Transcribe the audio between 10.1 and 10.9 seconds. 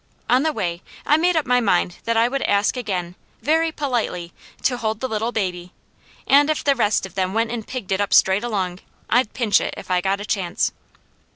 a chance.